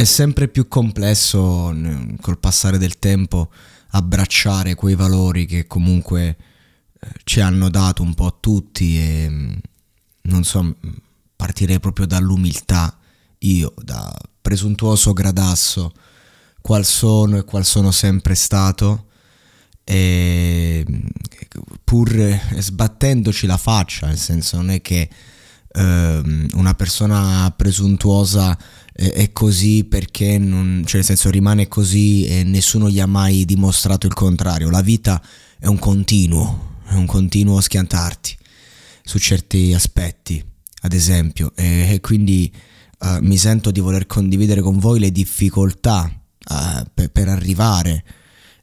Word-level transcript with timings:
È 0.00 0.04
sempre 0.04 0.48
più 0.48 0.66
complesso 0.66 1.76
col 2.22 2.38
passare 2.38 2.78
del 2.78 2.98
tempo 2.98 3.52
abbracciare 3.90 4.74
quei 4.74 4.94
valori 4.94 5.44
che 5.44 5.66
comunque 5.66 6.36
eh, 6.98 7.08
ci 7.24 7.40
hanno 7.40 7.68
dato 7.68 8.02
un 8.02 8.14
po' 8.14 8.38
tutti 8.40 8.98
e 8.98 9.28
mm, 9.28 9.52
non 10.22 10.42
so, 10.44 10.74
partirei 11.36 11.80
proprio 11.80 12.06
dall'umiltà, 12.06 12.96
io 13.40 13.74
da 13.76 14.10
presuntuoso 14.40 15.12
gradasso, 15.12 15.92
qual 16.62 16.86
sono 16.86 17.36
e 17.36 17.44
qual 17.44 17.66
sono 17.66 17.90
sempre 17.90 18.34
stato 18.34 19.08
e 19.84 20.82
mm, 20.90 21.06
pur 21.84 22.40
sbattendoci 22.56 23.46
la 23.46 23.58
faccia, 23.58 24.06
nel 24.06 24.16
senso 24.16 24.56
non 24.56 24.70
è 24.70 24.80
che 24.80 25.10
eh, 25.72 26.48
una 26.54 26.74
persona 26.74 27.52
presuntuosa 27.54 28.56
è 28.92 29.32
così 29.32 29.84
perché 29.84 30.38
non, 30.38 30.82
cioè 30.84 30.96
nel 30.96 31.04
senso 31.04 31.30
rimane 31.30 31.68
così 31.68 32.26
e 32.26 32.42
nessuno 32.42 32.90
gli 32.90 33.00
ha 33.00 33.06
mai 33.06 33.44
dimostrato 33.44 34.06
il 34.06 34.14
contrario. 34.14 34.70
La 34.70 34.82
vita 34.82 35.22
è 35.58 35.66
un 35.66 35.78
continuo, 35.78 36.76
è 36.86 36.94
un 36.94 37.06
continuo 37.06 37.60
schiantarti 37.60 38.36
su 39.02 39.18
certi 39.18 39.72
aspetti, 39.72 40.44
ad 40.82 40.92
esempio, 40.92 41.52
e, 41.56 41.94
e 41.94 42.00
quindi 42.00 42.52
uh, 43.00 43.18
mi 43.20 43.36
sento 43.36 43.70
di 43.70 43.80
voler 43.80 44.06
condividere 44.06 44.60
con 44.60 44.78
voi 44.78 44.98
le 44.98 45.10
difficoltà 45.10 46.10
uh, 46.10 46.84
per, 46.92 47.10
per 47.10 47.28
arrivare 47.28 48.04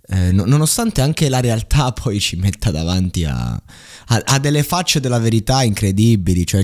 eh, 0.09 0.31
nonostante 0.31 1.01
anche 1.01 1.27
la 1.27 1.41
realtà 1.41 1.91
poi 1.93 2.19
ci 2.19 2.37
metta 2.37 2.71
davanti 2.71 3.25
a, 3.25 3.51
a, 3.51 4.21
a, 4.25 4.39
delle 4.39 4.63
facce 4.63 4.99
della 5.01 5.19
verità 5.19 5.63
incredibili, 5.63 6.45
cioè 6.45 6.63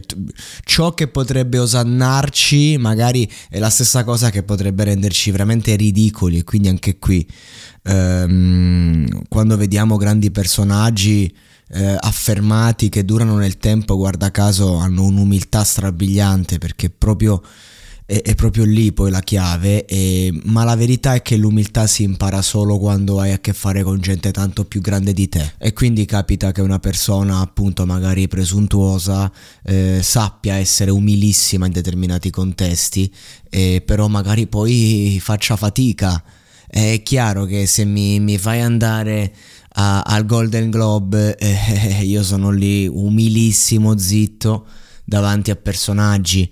ciò 0.64 0.94
che 0.94 1.08
potrebbe 1.10 1.60
osannarci 1.60 2.78
magari 2.78 3.30
è 3.50 3.60
la 3.60 3.70
stessa 3.70 4.04
cosa 4.06 4.30
che 4.30 4.44
potrebbe 4.44 4.86
renderci 4.86 5.32
veramente 5.32 5.76
ridicoli 5.76 6.38
e 6.38 6.44
quindi 6.44 6.70
anche 6.70 6.98
qui 7.00 7.28
ehm, 7.84 9.24
quando 9.28 9.58
vediamo 9.58 9.98
grandi 9.98 10.32
personaggi 10.32 11.34
eh, 11.70 11.98
affermati 12.00 12.88
che 12.88 13.04
durano 13.04 13.36
nel 13.36 13.58
tempo, 13.58 13.98
guarda 13.98 14.32
caso 14.32 14.76
hanno 14.76 15.04
un'umiltà 15.04 15.64
strabiliante 15.64 16.60
perché 16.60 16.90
proprio 16.90 17.42
è, 18.06 18.22
è 18.22 18.36
proprio 18.36 18.66
lì 18.66 18.92
poi 18.92 19.12
la 19.12 19.22
chiave, 19.22 19.86
e, 19.86 20.34
ma 20.46 20.64
la 20.64 20.76
verità 20.76 21.14
è 21.14 21.22
che 21.22 21.38
l'umiltà 21.38 21.88
si 21.88 22.04
impara 22.04 22.42
solo 22.42 22.78
quando 22.78 23.20
hai 23.20 23.32
a 23.32 23.40
che 23.40 23.54
fare 23.54 23.84
con 23.84 24.00
gente 24.00 24.32
tanto 24.32 24.66
più 24.66 24.82
grande 24.82 25.14
di 25.14 25.30
te 25.30 25.54
e 25.58 25.74
quindi 25.74 26.06
capita 26.06 26.52
che 26.52 26.62
una 26.62 26.80
persona 26.80 27.40
appunto 27.40 27.86
magari 27.86 28.28
presuntuosa 28.28 29.32
eh, 29.64 30.00
sappia 30.02 30.56
essere 30.56 30.92
umilissima 30.92 31.66
in 31.66 31.72
determinati 31.72 32.30
contesti, 32.30 33.12
eh, 33.50 33.82
però 33.86 34.08
magari 34.08 34.48
poi 34.48 35.20
faccia 35.22 35.56
fatica. 35.56 36.22
È 36.68 37.02
chiaro 37.04 37.46
che 37.46 37.68
se 37.68 37.86
mi, 37.86 38.20
mi 38.20 38.40
fai 38.40 38.62
andare 38.62 39.32
a, 39.76 40.02
al 40.02 40.26
Golden 40.26 40.72
Globe 40.72 41.38
eh, 41.38 42.02
io 42.04 42.24
sono 42.24 42.50
lì 42.50 42.88
umilissimo, 42.88 43.98
zitto, 43.98 44.66
davanti 45.06 45.52
a 45.52 45.56
personaggi 45.56 46.50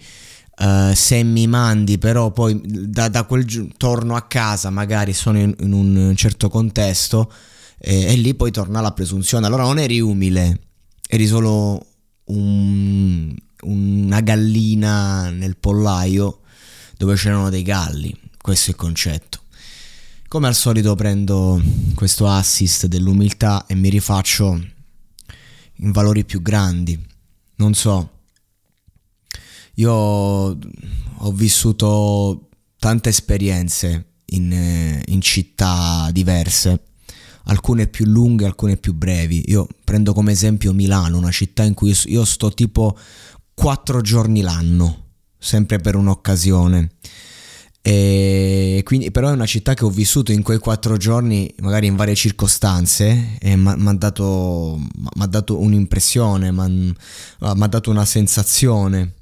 Uh, 0.61 0.94
se 0.94 1.23
mi 1.23 1.47
mandi 1.47 1.97
però 1.97 2.29
poi 2.29 2.61
da, 2.63 3.07
da 3.07 3.23
quel 3.23 3.45
giorno 3.45 3.72
torno 3.77 4.16
a 4.16 4.22
casa 4.27 4.69
magari 4.69 5.11
sono 5.11 5.39
in, 5.39 5.55
in 5.57 5.73
un 5.73 6.13
certo 6.16 6.49
contesto 6.49 7.33
e, 7.79 8.03
e, 8.03 8.16
lì 8.16 8.35
poi 8.35 8.51
torna 8.51 8.79
la 8.79 8.91
presunzione. 8.91 9.47
Allora 9.47 9.63
non 9.63 9.79
eri 9.79 9.99
umile 9.99 10.59
eri 11.07 11.25
solo 11.25 11.83
un, 12.25 13.35
una 13.61 14.22
gallina 14.22 15.31
nel 15.31 15.57
pollaio 15.57 16.41
dove 16.95 17.16
c'erano 17.16 17.49
dei 17.49 17.63
galli 17.63 18.16
questo 18.41 18.72
è 18.72 18.73
il 18.73 18.79
concetto. 18.79 19.39
Come 20.28 20.47
al 20.47 20.55
solito 20.55 20.95
prendo 20.95 21.61
questo 21.93 22.28
assist 22.28 22.88
dell'umiltà 22.88 23.66
e 23.67 23.75
mi 23.75 23.89
rifaccio 23.89 24.59
in 25.75 25.91
valori 25.91 26.25
più 26.25 26.41
grandi. 26.41 26.99
Non 27.55 27.73
so 27.73 28.21
io 29.76 29.92
ho 29.94 31.32
vissuto 31.32 32.50
tante 32.78 33.09
esperienze 33.09 34.06
in, 34.26 34.52
eh, 34.52 35.04
in 35.08 35.22
città 35.22 36.09
diverse, 36.12 36.82
alcune 37.46 37.88
più 37.88 38.06
lunghe, 38.06 38.46
alcune 38.46 38.78
più 38.78 38.94
brevi. 38.94 39.44
Io 39.48 39.68
prendo 39.84 40.14
come 40.14 40.32
esempio 40.32 40.74
Milano, 40.74 41.18
una 41.18 41.32
città 41.32 41.64
in 41.64 41.74
cui 41.74 41.96
io 42.06 42.26
sto 42.26 42.52
tipo 42.52 42.98
quattro 43.54 44.02
giorni 44.02 44.42
l'anno, 44.42 45.06
sempre 45.38 45.80
per 45.80 45.96
un'occasione. 45.96 46.92
E 47.84 48.82
quindi, 48.84 49.09
però 49.09 49.30
è 49.30 49.34
una 49.34 49.48
città 49.48 49.74
che 49.74 49.86
ho 49.86 49.90
vissuto 49.90 50.32
in 50.32 50.44
quei 50.44 50.59
quattro 50.59 50.98
giorni, 50.98 51.52
magari 51.62 51.88
in 51.88 51.96
varie 51.96 52.14
circostanze, 52.14 53.38
e 53.40 53.56
mi 53.56 53.70
ha 53.70 53.94
dato, 53.94 54.80
dato, 55.28 55.59
un'impressione, 55.59 56.52
mi 56.52 56.94
ha 57.40 57.68
dato 57.68 57.90
una 57.90 58.06
sensazione. 58.06 59.14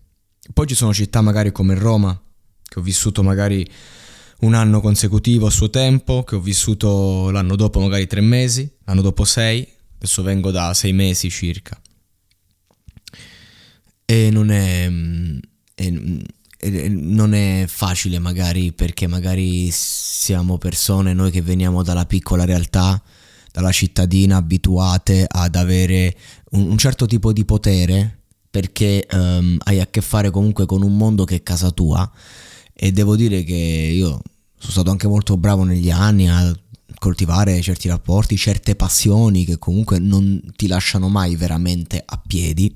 Poi 0.53 0.67
ci 0.67 0.75
sono 0.75 0.93
città 0.93 1.21
magari 1.21 1.51
come 1.51 1.75
Roma, 1.75 2.19
che 2.63 2.79
ho 2.79 2.81
vissuto 2.81 3.23
magari 3.23 3.67
un 4.41 4.53
anno 4.53 4.79
consecutivo 4.81 5.47
a 5.47 5.51
suo 5.51 5.69
tempo, 5.69 6.23
che 6.23 6.35
ho 6.35 6.39
vissuto 6.39 7.29
l'anno 7.29 7.55
dopo 7.55 7.79
magari 7.79 8.07
tre 8.07 8.21
mesi, 8.21 8.69
l'anno 8.85 9.01
dopo 9.01 9.25
sei, 9.25 9.67
adesso 9.95 10.23
vengo 10.23 10.51
da 10.51 10.73
sei 10.73 10.93
mesi 10.93 11.29
circa. 11.29 11.79
E 14.05 14.29
non 14.31 14.49
è, 14.49 14.89
è, 15.75 15.93
è, 16.57 16.87
non 16.87 17.33
è 17.33 17.65
facile 17.67 18.17
magari 18.19 18.71
perché 18.71 19.07
magari 19.07 19.69
siamo 19.71 20.57
persone, 20.57 21.13
noi 21.13 21.31
che 21.31 21.41
veniamo 21.41 21.83
dalla 21.83 22.05
piccola 22.05 22.45
realtà, 22.45 23.01
dalla 23.51 23.71
cittadina, 23.71 24.37
abituate 24.37 25.25
ad 25.27 25.55
avere 25.55 26.15
un 26.51 26.77
certo 26.77 27.05
tipo 27.05 27.33
di 27.33 27.45
potere 27.45 28.18
perché 28.49 29.05
um, 29.11 29.57
hai 29.65 29.79
a 29.79 29.87
che 29.87 30.01
fare 30.01 30.31
comunque 30.31 30.65
con 30.65 30.81
un 30.81 30.97
mondo 30.97 31.23
che 31.23 31.35
è 31.35 31.43
casa 31.43 31.71
tua 31.71 32.09
e 32.73 32.91
devo 32.91 33.15
dire 33.15 33.43
che 33.43 33.53
io 33.53 34.21
sono 34.57 34.71
stato 34.71 34.91
anche 34.91 35.07
molto 35.07 35.37
bravo 35.37 35.63
negli 35.63 35.89
anni 35.91 36.29
a 36.29 36.57
coltivare 36.97 37.61
certi 37.61 37.87
rapporti, 37.87 38.35
certe 38.37 38.75
passioni 38.75 39.45
che 39.45 39.57
comunque 39.57 39.99
non 39.99 40.41
ti 40.55 40.67
lasciano 40.67 41.07
mai 41.07 41.35
veramente 41.35 42.01
a 42.05 42.21
piedi. 42.25 42.75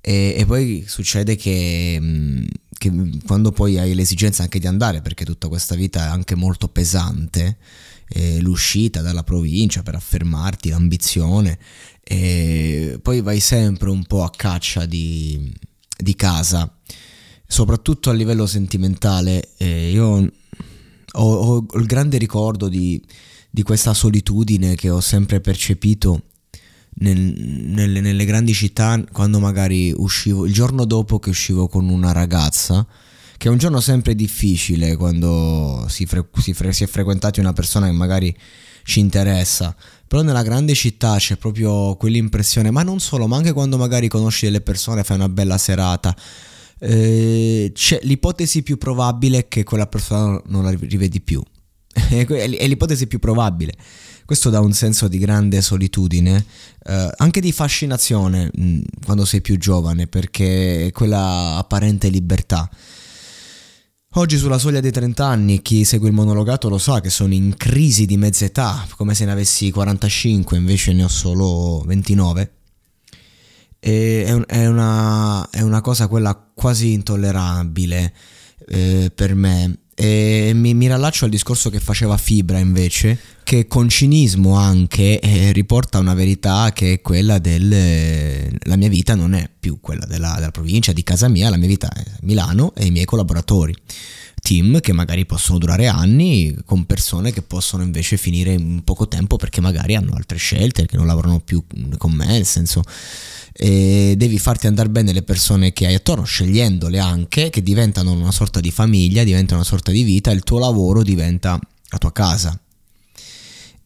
E, 0.00 0.34
e 0.38 0.46
poi 0.46 0.84
succede 0.86 1.36
che, 1.36 2.46
che 2.78 2.92
quando 3.26 3.50
poi 3.50 3.78
hai 3.78 3.94
l'esigenza 3.94 4.42
anche 4.42 4.58
di 4.58 4.66
andare, 4.66 5.02
perché 5.02 5.24
tutta 5.24 5.48
questa 5.48 5.74
vita 5.74 6.04
è 6.04 6.08
anche 6.08 6.34
molto 6.34 6.68
pesante, 6.68 7.58
eh, 8.08 8.40
l'uscita 8.40 9.00
dalla 9.00 9.22
provincia 9.22 9.82
per 9.82 9.94
affermarti, 9.94 10.70
l'ambizione, 10.70 11.58
e 12.02 12.98
poi 13.02 13.20
vai 13.20 13.40
sempre 13.40 13.90
un 13.90 14.04
po' 14.04 14.24
a 14.24 14.30
caccia 14.30 14.86
di, 14.86 15.52
di 15.96 16.14
casa, 16.14 16.72
soprattutto 17.46 18.10
a 18.10 18.14
livello 18.14 18.46
sentimentale. 18.46 19.50
Eh, 19.56 19.90
io 19.90 20.30
ho, 21.12 21.32
ho, 21.34 21.66
il 21.74 21.86
grande 21.86 22.18
ricordo 22.18 22.68
di, 22.68 23.02
di 23.50 23.62
questa 23.62 23.94
solitudine 23.94 24.74
che 24.74 24.90
ho 24.90 25.00
sempre 25.00 25.40
percepito 25.40 26.22
nel, 27.00 27.18
nelle, 27.18 28.00
nelle, 28.00 28.24
grandi 28.24 28.52
città 28.52 29.02
quando 29.12 29.38
magari 29.38 29.92
uscivo 29.96 30.46
il 30.46 30.52
giorno 30.52 30.84
dopo 30.84 31.18
che 31.18 31.30
uscivo 31.30 31.68
con 31.68 31.88
una 31.88 32.12
ragazza 32.12 32.86
che 33.38 33.46
è 33.46 33.50
un 33.50 33.56
giorno 33.56 33.80
sempre 33.80 34.16
difficile 34.16 34.96
quando 34.96 35.86
si, 35.88 36.06
fre- 36.06 36.28
si, 36.38 36.52
fre- 36.52 36.72
si 36.72 36.82
è 36.82 36.86
frequentati 36.88 37.38
una 37.38 37.52
persona 37.52 37.86
che 37.86 37.92
magari 37.92 38.36
ci 38.82 38.98
interessa. 38.98 39.74
Però 40.06 40.22
nella 40.22 40.42
grande 40.42 40.74
città 40.74 41.16
c'è 41.18 41.36
proprio 41.36 41.94
quell'impressione 41.94 42.70
ma 42.70 42.82
non 42.82 42.98
solo 42.98 43.28
ma 43.28 43.36
anche 43.36 43.52
quando 43.52 43.78
magari 43.78 44.08
conosci 44.08 44.46
delle 44.46 44.60
persone 44.60 45.04
fai 45.04 45.16
una 45.16 45.28
bella 45.28 45.56
serata. 45.56 46.14
Eh, 46.80 47.72
l'ipotesi 48.02 48.62
più 48.62 48.76
probabile 48.76 49.38
è 49.38 49.48
che 49.48 49.62
quella 49.62 49.86
persona 49.86 50.42
non 50.46 50.64
la 50.64 50.70
rivedi 50.70 51.20
più. 51.20 51.40
È 51.92 52.66
l'ipotesi 52.66 53.06
più 53.06 53.18
probabile. 53.18 53.72
Questo 54.24 54.50
dà 54.50 54.60
un 54.60 54.72
senso 54.72 55.08
di 55.08 55.18
grande 55.18 55.62
solitudine, 55.62 56.44
eh, 56.84 57.10
anche 57.16 57.40
di 57.40 57.50
fascinazione 57.50 58.50
mh, 58.52 58.62
mm, 58.62 58.80
quando 59.04 59.24
sei 59.24 59.40
più 59.40 59.56
giovane, 59.56 60.06
perché 60.06 60.86
è 60.86 60.92
quella 60.92 61.56
apparente 61.56 62.08
libertà. 62.08 62.68
Oggi 64.12 64.38
sulla 64.38 64.56
soglia 64.58 64.80
dei 64.80 64.90
30 64.90 65.26
anni 65.26 65.60
chi 65.60 65.84
segue 65.84 66.08
il 66.08 66.14
monologato 66.14 66.70
lo 66.70 66.78
sa 66.78 67.00
che 67.00 67.10
sono 67.10 67.34
in 67.34 67.54
crisi 67.56 68.06
di 68.06 68.16
mezza 68.16 68.46
età, 68.46 68.86
come 68.96 69.14
se 69.14 69.26
ne 69.26 69.32
avessi 69.32 69.70
45, 69.70 70.56
invece 70.56 70.94
ne 70.94 71.04
ho 71.04 71.08
solo 71.08 71.82
29. 71.86 72.52
E 73.78 74.24
è, 74.24 74.32
un, 74.32 74.44
è, 74.46 74.66
una, 74.66 75.48
è 75.50 75.60
una, 75.60 75.82
cosa 75.82 76.08
quella 76.08 76.34
quasi 76.54 76.92
intollerabile 76.92 78.14
eh, 78.66 79.12
per 79.14 79.34
me 79.34 79.78
e 80.00 80.52
mi, 80.54 80.74
mi 80.74 80.86
rallaccio 80.86 81.24
al 81.24 81.30
discorso 81.32 81.70
che 81.70 81.80
faceva 81.80 82.16
Fibra 82.16 82.60
invece, 82.60 83.18
che 83.42 83.66
con 83.66 83.88
cinismo 83.88 84.54
anche 84.54 85.18
eh, 85.18 85.50
riporta 85.50 85.98
una 85.98 86.14
verità 86.14 86.70
che 86.72 86.92
è 86.92 87.00
quella 87.00 87.40
del... 87.40 87.72
Eh, 87.72 88.50
la 88.62 88.76
mia 88.76 88.88
vita 88.88 89.16
non 89.16 89.34
è 89.34 89.50
più 89.58 89.80
quella 89.80 90.06
della, 90.06 90.34
della 90.36 90.52
provincia, 90.52 90.92
di 90.92 91.02
casa 91.02 91.26
mia, 91.26 91.50
la 91.50 91.56
mia 91.56 91.66
vita 91.66 91.90
è 91.92 92.04
Milano 92.20 92.72
e 92.76 92.84
i 92.84 92.92
miei 92.92 93.06
collaboratori 93.06 93.74
team 94.48 94.80
che 94.80 94.94
magari 94.94 95.26
possono 95.26 95.58
durare 95.58 95.88
anni 95.88 96.56
con 96.64 96.86
persone 96.86 97.32
che 97.32 97.42
possono 97.42 97.82
invece 97.82 98.16
finire 98.16 98.52
in 98.54 98.82
poco 98.82 99.06
tempo 99.06 99.36
perché 99.36 99.60
magari 99.60 99.94
hanno 99.94 100.14
altre 100.14 100.38
scelte, 100.38 100.86
che 100.86 100.96
non 100.96 101.06
lavorano 101.06 101.40
più 101.40 101.62
con 101.98 102.12
me, 102.12 102.24
nel 102.24 102.46
senso 102.46 102.82
e 103.52 104.14
devi 104.16 104.38
farti 104.38 104.66
andare 104.66 104.88
bene 104.88 105.12
le 105.12 105.22
persone 105.22 105.72
che 105.74 105.86
hai 105.86 105.94
attorno, 105.94 106.24
scegliendole 106.24 106.98
anche, 106.98 107.50
che 107.50 107.62
diventano 107.62 108.12
una 108.12 108.30
sorta 108.30 108.60
di 108.60 108.70
famiglia, 108.70 109.22
diventano 109.22 109.60
una 109.60 109.68
sorta 109.68 109.90
di 109.90 110.02
vita, 110.02 110.30
il 110.30 110.44
tuo 110.44 110.58
lavoro 110.58 111.02
diventa 111.02 111.58
la 111.90 111.98
tua 111.98 112.12
casa. 112.12 112.58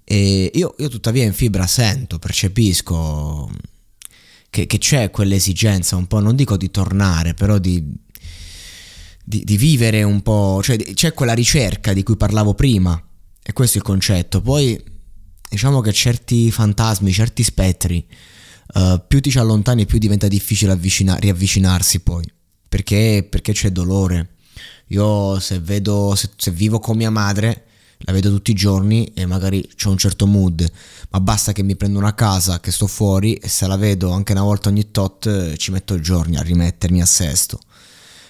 E 0.05 0.51
io, 0.55 0.75
io 0.79 0.89
tuttavia 0.89 1.25
in 1.25 1.33
fibra 1.33 1.67
sento, 1.67 2.19
percepisco 2.19 3.51
che, 4.51 4.67
che, 4.67 4.79
c'è 4.79 5.11
quell'esigenza 5.11 5.97
un 5.97 6.07
po', 6.07 6.21
non 6.21 6.37
dico 6.37 6.59
di 6.59 6.71
tornare, 6.71 7.33
però 7.33 7.59
di, 7.59 7.83
di, 9.33 9.45
di 9.45 9.57
vivere 9.57 10.03
un 10.03 10.21
po', 10.21 10.61
cioè 10.63 10.77
c'è 10.77 11.15
quella 11.15 11.33
ricerca 11.33 11.95
di 11.95 12.03
cui 12.03 12.17
parlavo 12.17 12.53
prima, 12.53 13.03
e 13.43 13.53
questo 13.55 13.79
è 13.79 13.81
il 13.81 13.87
concetto. 13.87 14.43
Poi 14.43 14.79
diciamo 15.49 15.81
che 15.81 15.93
certi 15.93 16.51
fantasmi, 16.51 17.11
certi 17.13 17.43
spettri, 17.43 18.07
uh, 18.75 19.01
più 19.09 19.21
ti 19.21 19.31
ci 19.31 19.39
allontani 19.39 19.87
più 19.87 19.99
diventa 19.99 20.29
difficile 20.29 20.73
avvicina- 20.73 21.17
riavvicinarsi 21.17 22.01
poi, 22.01 22.31
perché, 22.69 23.27
perché 23.29 23.53
c'è 23.53 23.71
dolore. 23.71 24.37
Io 24.89 25.41
se 25.41 25.59
vedo, 25.61 26.15
se, 26.15 26.29
se 26.37 26.51
vivo 26.51 26.79
con 26.79 26.99
mia 26.99 27.11
madre, 27.11 27.65
la 28.05 28.13
vedo 28.13 28.29
tutti 28.29 28.51
i 28.51 28.55
giorni 28.55 29.13
e 29.15 29.25
magari 29.25 29.67
c'è 29.75 29.89
un 29.89 29.97
certo 29.97 30.27
mood, 30.27 30.71
ma 31.11 31.21
basta 31.21 31.53
che 31.53 31.63
mi 31.63 31.77
prendo 31.77 31.99
una 31.99 32.15
casa, 32.15 32.61
che 32.61 32.71
sto 32.71 32.87
fuori 32.87 33.35
e 33.35 33.49
se 33.49 33.67
la 33.67 33.77
vedo 33.77 34.11
anche 34.11 34.33
una 34.33 34.43
volta 34.43 34.69
ogni 34.69 34.91
tot 34.91 35.57
ci 35.57 35.71
metto 35.71 35.99
giorni 36.01 36.37
a 36.37 36.43
rimettermi 36.43 37.01
a 37.01 37.07
sesto, 37.07 37.61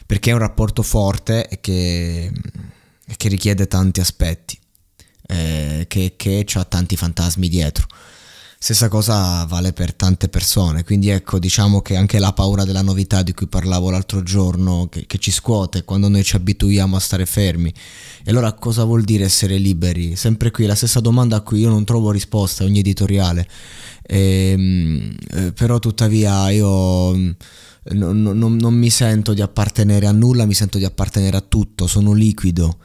perché 0.07 0.31
è 0.31 0.33
un 0.33 0.41
rapporto 0.41 0.83
forte 0.83 1.49
e 1.49 1.61
che, 1.61 2.33
che 3.17 3.29
richiede 3.29 3.67
tanti 3.67 4.01
aspetti, 4.01 4.59
eh, 5.29 5.85
che, 5.89 6.15
che 6.17 6.47
ha 6.55 6.65
tanti 6.65 6.97
fantasmi 6.97 7.49
dietro. 7.49 7.87
Stessa 8.63 8.87
cosa 8.87 9.45
vale 9.47 9.73
per 9.73 9.93
tante 9.93 10.29
persone, 10.29 10.85
quindi 10.85 11.09
ecco 11.09 11.41
diciamo 11.41 11.83
che 11.83 11.97
anche 11.97 12.21
la 12.21 12.33
paura 12.33 12.65
della 12.65 12.83
novità 12.83 13.25
di 13.25 13.35
cui 13.35 13.49
parlavo 13.49 13.91
l'altro 13.91 14.23
giorno, 14.23 14.87
che, 14.89 15.05
che, 15.05 15.19
ci 15.19 15.33
scuote 15.33 15.83
quando 15.83 16.07
noi 16.07 16.23
ci 16.23 16.37
abituiamo 16.37 16.95
a 16.95 17.01
stare 17.01 17.27
fermi. 17.27 17.75
E 18.23 18.31
allora 18.31 18.53
cosa 18.53 18.85
vuol 18.85 19.03
dire 19.03 19.25
essere 19.25 19.57
liberi? 19.57 20.15
Sempre 20.15 20.53
qui 20.53 20.67
la 20.67 20.77
stessa 20.77 21.01
domanda 21.01 21.35
a 21.35 21.41
cui 21.41 21.59
io 21.59 21.71
non 21.71 21.85
trovo 21.85 22.13
risposta, 22.13 22.63
ogni 22.63 22.79
editoriale. 22.79 23.49
E, 24.01 24.51
ehm, 24.53 25.17
eh, 25.31 25.53
però 25.53 25.81
tuttavia 25.81 26.49
io... 26.51 27.35
Non, 27.91 28.23
non, 28.23 28.57
non 28.57 28.75
mi 28.75 28.91
sento 28.91 29.35
di 29.35 29.43
appartenere 29.43 30.07
a 30.07 30.13
nulla, 30.13 30.47
mi 30.47 30.55
sento 30.55 30.79
di 30.79 30.85
appartenere 30.85 31.37
a 31.37 31.41
tutto, 31.41 31.87
sono 31.87 32.13
liquido 32.13 32.79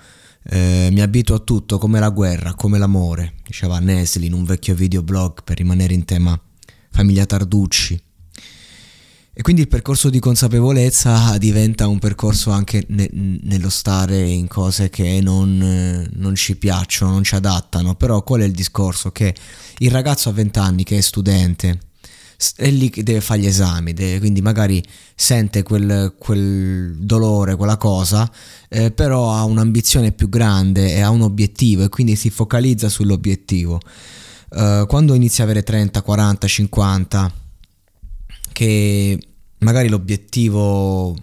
eh, 0.49 0.89
mi 0.91 1.01
abituo 1.01 1.35
a 1.35 1.39
tutto 1.39 1.77
come 1.77 1.99
la 1.99 2.09
guerra, 2.09 2.53
come 2.53 2.77
l'amore, 2.77 3.33
diceva 3.45 3.79
Nesli 3.79 4.27
in 4.27 4.33
un 4.33 4.45
vecchio 4.45 4.75
videoblog 4.75 5.43
per 5.43 5.57
rimanere 5.57 5.93
in 5.93 6.05
tema 6.05 6.39
famiglia 6.89 7.25
Tarducci. 7.25 8.01
E 9.33 9.41
quindi 9.43 9.61
il 9.61 9.67
percorso 9.67 10.09
di 10.09 10.19
consapevolezza 10.19 11.37
diventa 11.37 11.87
un 11.87 11.99
percorso 11.99 12.49
anche 12.49 12.83
ne- 12.87 13.09
nello 13.11 13.69
stare 13.69 14.19
in 14.19 14.47
cose 14.47 14.89
che 14.89 15.19
non, 15.21 15.61
eh, 15.61 16.09
non, 16.13 16.33
ci 16.33 16.55
piacciono, 16.55 17.11
non 17.11 17.23
ci 17.23 17.35
adattano. 17.35 17.93
Però 17.93 18.23
qual 18.23 18.41
è 18.41 18.45
il 18.45 18.51
discorso? 18.51 19.11
Che 19.11 19.35
il 19.77 19.91
ragazzo 19.91 20.29
a 20.29 20.31
20 20.31 20.57
anni 20.57 20.83
che 20.83 20.97
è 20.97 21.01
studente, 21.01 21.81
è 22.55 22.69
lì 22.69 22.89
che 22.89 23.03
deve 23.03 23.21
fare 23.21 23.39
gli 23.39 23.47
esami, 23.47 23.93
deve, 23.93 24.19
quindi 24.19 24.41
magari 24.41 24.83
sente 25.15 25.63
quel, 25.63 26.13
quel 26.17 26.95
dolore, 26.97 27.55
quella 27.55 27.77
cosa, 27.77 28.29
eh, 28.69 28.91
però 28.91 29.33
ha 29.33 29.43
un'ambizione 29.43 30.11
più 30.11 30.29
grande 30.29 30.93
e 30.93 31.01
ha 31.01 31.09
un 31.09 31.21
obiettivo 31.21 31.83
e 31.83 31.89
quindi 31.89 32.15
si 32.15 32.29
focalizza 32.29 32.89
sull'obiettivo. 32.89 33.79
Uh, 34.49 34.85
quando 34.85 35.13
inizi 35.13 35.41
a 35.41 35.43
avere 35.43 35.63
30, 35.63 36.01
40, 36.01 36.47
50, 36.47 37.33
che 38.53 39.19
magari 39.59 39.89
l'obiettivo 39.89 41.15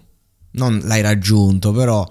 non 0.51 0.81
l'hai 0.83 1.01
raggiunto, 1.01 1.71
però 1.71 2.07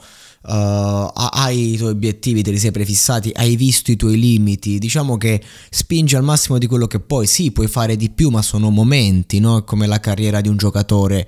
uh, 0.47 1.11
hai 1.15 1.73
i 1.73 1.77
tuoi 1.77 1.91
obiettivi, 1.91 2.43
te 2.43 2.51
li 2.51 2.59
sei 2.59 2.71
prefissati, 2.71 3.31
hai 3.35 3.57
visto 3.57 3.91
i 3.91 3.97
tuoi 3.97 4.19
limiti, 4.19 4.79
diciamo 4.79 5.17
che 5.17 5.43
spingi 5.71 6.17
al 6.17 6.23
massimo 6.23 6.59
di 6.59 6.67
quello 6.67 6.87
che 6.87 7.01
puoi, 7.01 7.27
sì, 7.27 7.51
puoi 7.51 7.69
fare 7.69 7.97
di 7.97 8.11
più, 8.11 8.31
ma 8.31 8.43
sono 8.43 8.71
momenti, 8.71 9.41
no? 9.41 9.59
È 9.59 9.65
come 9.65 9.87
la 9.87 10.01
carriera 10.01 10.41
di 10.41 10.49
un 10.49 10.57
giocatore. 10.57 11.27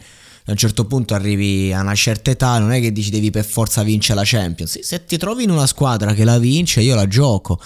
A 0.48 0.52
un 0.52 0.56
certo 0.56 0.84
punto 0.84 1.14
arrivi 1.14 1.72
a 1.72 1.80
una 1.80 1.94
certa 1.94 2.30
età, 2.30 2.58
non 2.60 2.70
è 2.70 2.80
che 2.80 2.92
dici 2.92 3.10
devi 3.10 3.32
per 3.32 3.44
forza 3.44 3.82
vincere 3.82 4.20
la 4.20 4.24
Champions. 4.24 4.78
Se 4.80 5.04
ti 5.04 5.16
trovi 5.16 5.42
in 5.42 5.50
una 5.50 5.66
squadra 5.66 6.14
che 6.14 6.22
la 6.22 6.38
vince, 6.38 6.82
io 6.82 6.94
la 6.94 7.08
gioco. 7.08 7.60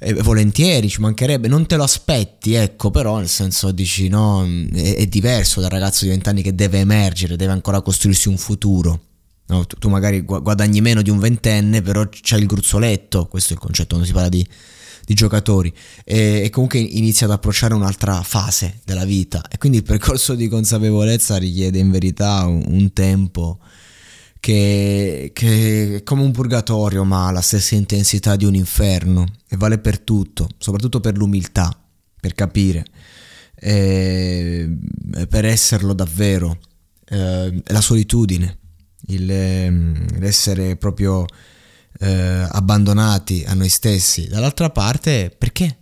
Eh, 0.00 0.14
volentieri, 0.14 0.88
ci 0.88 1.00
mancherebbe, 1.00 1.48
non 1.48 1.66
te 1.66 1.76
lo 1.76 1.82
aspetti, 1.82 2.54
ecco, 2.54 2.90
però 2.90 3.18
nel 3.18 3.28
senso 3.28 3.72
dici 3.72 4.08
no, 4.08 4.46
è, 4.72 4.94
è 4.94 5.06
diverso 5.06 5.60
dal 5.60 5.70
ragazzo 5.70 6.04
di 6.04 6.10
20 6.10 6.28
anni 6.28 6.42
che 6.42 6.54
deve 6.54 6.78
emergere, 6.78 7.36
deve 7.36 7.52
ancora 7.52 7.82
costruirsi 7.82 8.28
un 8.28 8.38
futuro. 8.38 9.07
No, 9.48 9.64
tu, 9.64 9.76
tu, 9.78 9.88
magari 9.88 10.20
guadagni 10.20 10.82
meno 10.82 11.00
di 11.00 11.08
un 11.08 11.18
ventenne, 11.18 11.80
però 11.80 12.06
c'hai 12.10 12.40
il 12.40 12.46
gruzzoletto, 12.46 13.26
questo 13.26 13.50
è 13.50 13.56
il 13.56 13.60
concetto 13.62 13.96
quando 13.96 14.06
si 14.06 14.12
parla 14.12 14.28
di, 14.28 14.46
di 15.06 15.14
giocatori, 15.14 15.72
e, 16.04 16.42
e, 16.44 16.50
comunque 16.50 16.78
inizia 16.78 17.24
ad 17.24 17.32
approcciare 17.32 17.72
un'altra 17.72 18.22
fase 18.22 18.80
della 18.84 19.06
vita. 19.06 19.42
E 19.50 19.56
quindi 19.56 19.78
il 19.78 19.84
percorso 19.84 20.34
di 20.34 20.48
consapevolezza 20.48 21.38
richiede 21.38 21.78
in 21.78 21.90
verità 21.90 22.44
un, 22.44 22.62
un 22.66 22.92
tempo 22.92 23.58
che, 24.38 25.30
che, 25.32 25.96
è 25.96 26.02
come 26.02 26.22
un 26.22 26.30
purgatorio 26.30 27.04
ma 27.04 27.28
ha 27.28 27.30
la 27.30 27.40
stessa 27.40 27.74
intensità 27.74 28.36
di 28.36 28.44
un 28.44 28.54
inferno. 28.54 29.24
E 29.48 29.56
vale 29.56 29.78
per 29.78 29.98
tutto, 29.98 30.46
soprattutto 30.58 31.00
per 31.00 31.16
l'umiltà, 31.16 31.74
per 32.20 32.34
capire, 32.34 32.84
e, 33.54 34.68
per 35.26 35.46
esserlo 35.46 35.94
davvero, 35.94 36.58
eh, 37.08 37.62
la 37.64 37.80
solitudine 37.80 38.58
il, 39.06 39.30
ehm, 39.30 40.18
l'essere 40.18 40.76
proprio 40.76 41.24
eh, 42.00 42.46
abbandonati 42.50 43.44
a 43.46 43.54
noi 43.54 43.68
stessi. 43.68 44.26
Dall'altra 44.28 44.70
parte, 44.70 45.34
perché? 45.36 45.78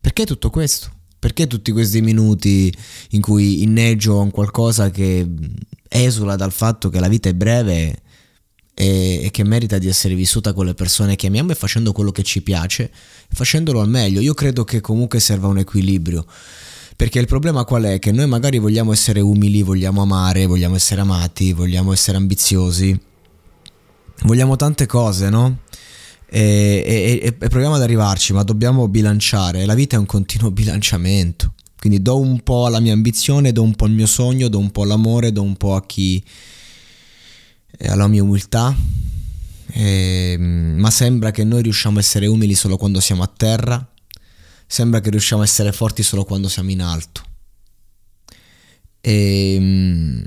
Perché 0.00 0.24
tutto 0.26 0.50
questo? 0.50 0.90
Perché 1.18 1.46
tutti 1.46 1.70
questi 1.70 2.00
minuti 2.00 2.74
in 3.10 3.20
cui 3.20 3.62
inneggio 3.62 4.20
un 4.20 4.30
qualcosa 4.30 4.90
che 4.90 5.26
esula 5.88 6.36
dal 6.36 6.52
fatto 6.52 6.88
che 6.88 6.98
la 6.98 7.08
vita 7.08 7.28
è 7.28 7.34
breve 7.34 8.02
e, 8.74 9.20
e, 9.24 9.30
che 9.30 9.44
merita 9.44 9.78
di 9.78 9.86
essere 9.86 10.14
vissuta 10.14 10.52
con 10.52 10.66
le 10.66 10.74
persone 10.74 11.14
che 11.14 11.28
amiamo 11.28 11.52
e 11.52 11.54
facendo 11.54 11.92
quello 11.92 12.10
che 12.10 12.22
ci 12.22 12.42
piace, 12.42 12.90
facendolo 13.28 13.80
al 13.80 13.88
meglio. 13.88 14.20
Io 14.20 14.34
credo 14.34 14.64
che 14.64 14.80
comunque 14.80 15.20
serva 15.20 15.46
un 15.46 15.58
equilibrio. 15.58 16.26
Perché 17.02 17.18
il 17.18 17.26
problema 17.26 17.64
qual 17.64 17.82
è? 17.82 17.98
Che 17.98 18.12
noi 18.12 18.28
magari 18.28 18.58
vogliamo 18.58 18.92
essere 18.92 19.18
umili, 19.18 19.62
vogliamo 19.62 20.02
amare, 20.02 20.46
vogliamo 20.46 20.76
essere 20.76 21.00
amati, 21.00 21.52
vogliamo 21.52 21.92
essere 21.92 22.16
ambiziosi, 22.16 22.96
vogliamo 24.22 24.54
tante 24.54 24.86
cose, 24.86 25.28
no? 25.28 25.62
E, 26.28 27.20
e, 27.20 27.20
e, 27.24 27.32
proviamo 27.32 27.74
ad 27.74 27.82
arrivarci, 27.82 28.32
ma 28.32 28.44
dobbiamo 28.44 28.86
bilanciare. 28.86 29.64
La 29.64 29.74
vita 29.74 29.96
è 29.96 29.98
un 29.98 30.06
continuo 30.06 30.52
bilanciamento. 30.54 31.54
Quindi 31.76 32.00
do 32.00 32.20
un 32.20 32.40
po' 32.42 32.66
alla 32.66 32.78
mia 32.78 32.92
ambizione, 32.92 33.50
do 33.50 33.64
un 33.64 33.74
po' 33.74 33.86
al 33.86 33.90
mio 33.90 34.06
sogno, 34.06 34.46
do 34.46 34.60
un 34.60 34.70
po' 34.70 34.82
all'amore, 34.82 35.32
do 35.32 35.42
un 35.42 35.56
po' 35.56 35.74
a 35.74 35.84
chi 35.84 36.22
alla 37.80 38.06
mia 38.06 38.22
umiltà. 38.22 38.72
E, 39.72 40.36
ma 40.38 40.90
sembra 40.92 41.32
che 41.32 41.42
noi 41.42 41.62
riusciamo 41.62 41.96
a 41.96 42.00
essere 42.00 42.28
umili 42.28 42.54
solo 42.54 42.76
quando 42.76 43.00
siamo 43.00 43.24
a 43.24 43.30
terra. 43.36 43.91
Sembra 44.72 45.00
che 45.00 45.10
riusciamo 45.10 45.42
a 45.42 45.44
essere 45.44 45.70
forti 45.70 46.02
solo 46.02 46.24
quando 46.24 46.48
siamo 46.48 46.70
in 46.70 46.80
alto. 46.80 47.22
E, 49.02 50.24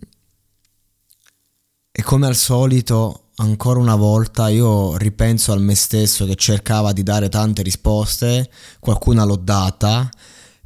e 1.91 2.03
come 2.03 2.27
al 2.27 2.35
solito, 2.35 3.29
ancora 3.37 3.79
una 3.79 3.95
volta, 3.95 4.49
io 4.49 4.97
ripenso 4.97 5.51
al 5.51 5.63
me 5.63 5.73
stesso 5.73 6.27
che 6.27 6.35
cercava 6.35 6.93
di 6.93 7.01
dare 7.01 7.27
tante 7.27 7.63
risposte, 7.63 8.47
qualcuna 8.79 9.23
l'ho 9.23 9.37
data, 9.37 10.07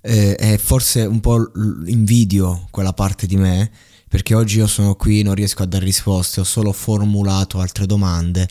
eh, 0.02 0.36
e 0.38 0.58
forse 0.58 1.06
un 1.06 1.22
po' 1.22 1.50
invidio 1.86 2.68
quella 2.72 2.92
parte 2.92 3.28
di 3.28 3.38
me 3.38 3.72
perché 4.10 4.36
oggi 4.36 4.58
io 4.58 4.68
sono 4.68 4.96
qui, 4.96 5.22
non 5.22 5.36
riesco 5.36 5.64
a 5.64 5.68
dare 5.68 5.86
risposte, 5.86 6.42
ho 6.42 6.44
solo 6.44 6.74
formulato 6.74 7.62
altre 7.62 7.86
domande 7.86 8.50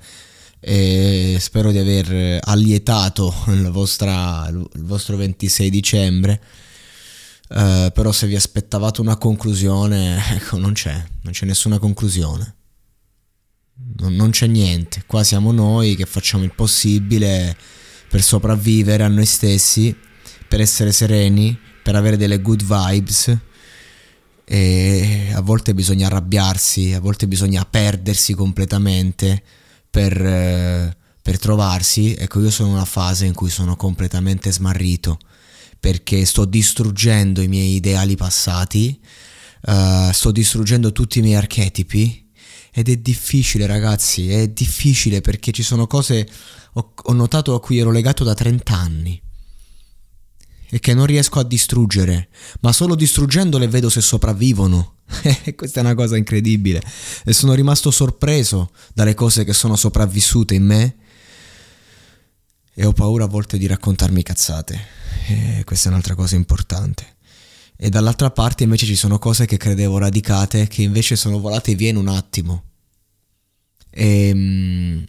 e 0.61 1.37
spero 1.41 1.71
di 1.71 1.79
aver 1.79 2.41
allietato 2.43 3.33
il, 3.49 3.71
vostra, 3.71 4.47
il 4.49 4.85
vostro 4.85 5.17
26 5.17 5.71
dicembre. 5.71 6.43
Uh, 7.49 7.91
però 7.95 8.12
se 8.12 8.27
vi 8.27 8.37
aspettavate 8.37 9.00
una 9.00 9.17
conclusione, 9.17 10.23
ecco, 10.35 10.59
non 10.59 10.73
c'è, 10.75 11.03
non 11.23 11.33
c'è 11.33 11.47
nessuna 11.47 11.79
conclusione. 11.79 12.55
Non, 13.99 14.15
non 14.15 14.31
c'è 14.31 14.47
niente. 14.47 15.05
Qua 15.07 15.25
siamo 15.25 15.53
noi 15.53 15.95
che 15.97 16.05
facciamo 16.05 16.45
il 16.45 16.55
possibile 16.55 17.57
per 18.09 18.23
sopravvivere 18.23 19.03
a 19.03 19.09
noi 19.09 19.27
stessi 19.27 19.97
per 20.49 20.61
essere 20.61 20.93
sereni, 20.93 21.57
per 21.83 21.95
avere 21.95 22.17
delle 22.17 22.41
good 22.41 22.65
vibes 22.65 23.37
e 24.45 25.31
a 25.35 25.43
volte 25.43 25.75
bisogna 25.75 26.07
arrabbiarsi, 26.07 26.95
a 26.95 27.00
volte 27.00 27.29
bisogna 27.29 27.67
perdersi 27.67 28.33
completamente 28.33 29.43
per, 29.90 30.21
eh, 30.21 30.97
per 31.23 31.38
trovarsi. 31.38 32.14
Ecco, 32.14 32.40
io 32.40 32.50
sono 32.50 32.68
in 32.68 32.75
una 32.75 32.85
fase 32.85 33.26
in 33.26 33.35
cui 33.35 33.50
sono 33.50 33.76
completamente 33.76 34.52
smarrito 34.52 35.18
perché 35.80 36.25
sto 36.25 36.45
distruggendo 36.45 37.40
i 37.40 37.49
miei 37.49 37.76
ideali 37.76 38.16
passati, 38.16 39.00
uh, 39.62 40.11
sto 40.11 40.33
distruggendo 40.33 40.90
tutti 40.90 41.21
i 41.21 41.23
miei 41.23 41.37
archetipi 41.37 42.30
ed 42.73 42.88
è 42.88 42.97
difficile 42.97 43.64
ragazzi, 43.66 44.28
è 44.28 44.49
difficile 44.49 45.21
perché 45.21 45.52
ci 45.52 45.62
sono 45.62 45.87
cose, 45.87 46.28
ho, 46.73 46.92
ho 47.00 47.12
notato 47.12 47.54
a 47.54 47.61
cui 47.61 47.78
ero 47.78 47.92
legato 47.92 48.25
da 48.25 48.35
30 48.35 48.75
anni 48.75 49.23
e 50.70 50.80
che 50.80 50.94
non 50.94 51.06
riesco 51.06 51.38
a 51.38 51.44
distruggere, 51.44 52.28
ma 52.60 52.72
solo 52.72 52.94
distruggendole 52.94 53.68
vedo 53.68 53.88
se 53.88 54.00
sopravvivono. 54.00 54.96
Questa 55.56 55.80
è 55.80 55.82
una 55.82 55.94
cosa 55.94 56.16
incredibile 56.16 56.82
e 57.25 57.32
sono 57.32 57.54
rimasto 57.54 57.90
sorpreso 57.90 58.70
dalle 58.92 59.14
cose 59.14 59.44
che 59.44 59.54
sono 59.54 59.76
sopravvissute 59.76 60.54
in 60.54 60.64
me 60.64 60.96
e 62.75 62.84
ho 62.84 62.92
paura 62.92 63.25
a 63.25 63.28
volte 63.28 63.58
di 63.58 63.66
raccontarmi 63.66 64.22
cazzate. 64.22 64.96
E 65.26 65.62
questa 65.64 65.88
è 65.88 65.90
un'altra 65.90 66.14
cosa 66.14 66.37
importante. 66.37 67.16
E 67.76 67.90
dall'altra 67.90 68.30
parte 68.30 68.64
invece 68.64 68.87
ci 68.87 68.96
sono 68.96 69.18
cose 69.18 69.46
che 69.46 69.56
credevo 69.56 69.98
radicate 69.98 70.68
che 70.68 70.82
invece 70.82 71.16
sono 71.16 71.40
volate 71.40 71.75
via 71.75 71.88
in 71.88 71.96
un 71.96 72.08
attimo. 72.08 72.64
Ehm, 73.90 75.04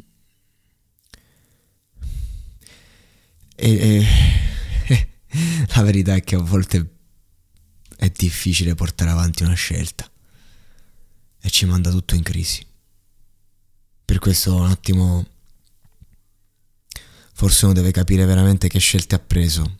e, 3.55 3.71
e, 3.71 4.07
la 5.79 5.85
verità 5.85 6.13
è 6.13 6.23
che 6.23 6.35
a 6.35 6.39
volte 6.39 6.95
è 7.95 8.09
difficile 8.09 8.75
portare 8.75 9.11
avanti 9.11 9.43
una 9.43 9.53
scelta 9.53 10.09
e 11.41 11.49
ci 11.49 11.65
manda 11.65 11.89
tutto 11.89 12.15
in 12.15 12.23
crisi. 12.23 12.65
Per 14.03 14.19
questo 14.19 14.55
un 14.55 14.65
attimo 14.65 15.25
forse 17.33 17.65
uno 17.65 17.73
deve 17.73 17.91
capire 17.91 18.25
veramente 18.25 18.67
che 18.67 18.79
scelte 18.79 19.15
ha 19.15 19.19
preso. 19.19 19.77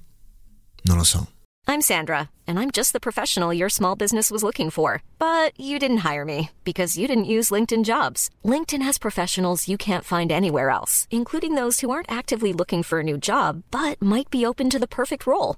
Non 0.84 0.96
lo 0.96 1.04
so. 1.04 1.28
I'm 1.68 1.82
Sandra, 1.82 2.30
and 2.48 2.58
I'm 2.58 2.72
just 2.72 2.94
the 2.94 3.00
professional 3.00 3.54
your 3.54 3.70
small 3.70 3.96
business 3.96 4.32
was 4.32 4.42
looking 4.42 4.72
for. 4.72 5.04
But 5.20 5.52
you 5.56 5.78
didn't 5.78 6.00
hire 6.00 6.26
me 6.26 6.50
because 6.64 6.98
you 6.98 7.08
didn't 7.08 7.26
use 7.26 7.52
LinkedIn 7.52 7.84
jobs. 7.84 8.30
LinkedIn 8.44 8.82
has 8.82 8.98
professionals 8.98 9.68
you 9.68 9.78
can't 9.78 10.04
find 10.04 10.32
anywhere 10.32 10.72
else, 10.72 11.08
including 11.12 11.56
those 11.56 11.82
who 11.82 11.92
aren't 11.92 12.12
actively 12.12 12.54
looking 12.54 12.82
for 12.82 13.02
a 13.02 13.04
new 13.04 13.18
job 13.18 13.64
but 13.70 14.02
might 14.02 14.30
be 14.32 14.46
open 14.46 14.70
to 14.70 14.80
the 14.80 14.88
perfect 14.88 15.28
role, 15.28 15.58